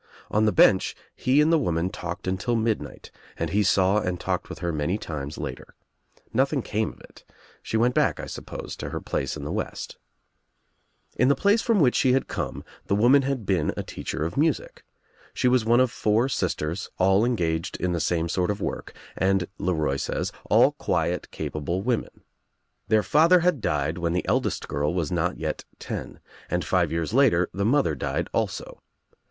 [0.31, 4.49] On the bench he and the woman talked until midnight and he saw and talked
[4.49, 5.75] with her many times later.
[6.33, 7.23] Nothing came of It.
[7.61, 9.97] She went back, I suppose, to her place in the West.
[9.99, 13.45] I In SEEDS 29 In the place from which she had come the woman had
[13.45, 14.83] been a teacher of music.
[15.35, 19.45] She was one of four jisters, all engaged in the same sort of work and.
[19.59, 22.23] Le Roy says, all quiet capable women.
[22.87, 27.13] Their father had died when the eldest girl was not yet ten, and five years
[27.13, 28.81] later the mother died also.